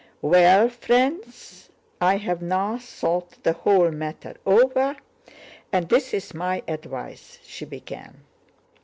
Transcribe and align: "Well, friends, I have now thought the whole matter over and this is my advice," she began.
"Well, 0.23 0.67
friends, 0.67 1.69
I 2.01 2.17
have 2.17 2.41
now 2.41 2.79
thought 2.79 3.43
the 3.43 3.53
whole 3.53 3.91
matter 3.91 4.33
over 4.47 4.95
and 5.71 5.89
this 5.89 6.11
is 6.11 6.33
my 6.33 6.63
advice," 6.67 7.37
she 7.43 7.65
began. 7.65 8.23